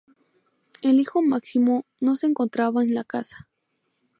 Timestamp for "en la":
2.81-3.03